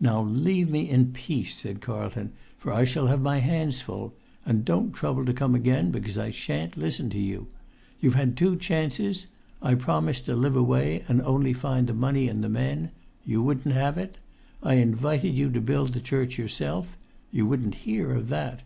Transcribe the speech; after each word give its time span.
"Now 0.00 0.20
leave 0.20 0.68
me 0.68 0.90
in 0.90 1.12
peace," 1.12 1.54
said 1.56 1.80
Carlton, 1.80 2.32
"for 2.56 2.72
I 2.72 2.82
shall 2.84 3.06
have 3.06 3.20
my 3.22 3.38
hands 3.38 3.80
full; 3.80 4.12
and 4.44 4.64
don't 4.64 4.90
trouble 4.92 5.24
to 5.24 5.32
come 5.32 5.54
again, 5.54 5.92
because 5.92 6.18
I 6.18 6.32
sha'n't 6.32 6.76
listen 6.76 7.08
to 7.10 7.20
you. 7.20 7.46
You've 8.00 8.16
had 8.16 8.36
two 8.36 8.56
chances. 8.56 9.28
I 9.62 9.76
promised 9.76 10.24
to 10.26 10.34
live 10.34 10.56
away 10.56 11.04
and 11.06 11.22
only 11.22 11.52
find 11.52 11.86
the 11.86 11.94
money 11.94 12.26
and 12.26 12.42
the 12.42 12.48
men; 12.48 12.90
you 13.24 13.40
wouldn't 13.40 13.76
have 13.76 13.96
it. 13.96 14.16
I 14.60 14.74
invited 14.74 15.36
you 15.36 15.50
to 15.50 15.60
build 15.60 15.92
the 15.92 16.00
church 16.00 16.36
yourself; 16.36 16.96
you 17.30 17.46
wouldn't 17.46 17.76
hear 17.86 18.10
of 18.16 18.30
that. 18.30 18.62